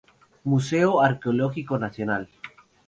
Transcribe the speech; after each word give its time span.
Museo 0.45 0.99
Arqueológico 1.03 1.77
Nacional. 1.77 2.27